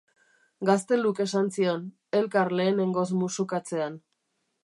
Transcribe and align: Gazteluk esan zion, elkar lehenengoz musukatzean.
Gazteluk 0.69 1.21
esan 1.25 1.51
zion, 1.57 1.83
elkar 2.21 2.51
lehenengoz 2.61 3.07
musukatzean. 3.21 4.01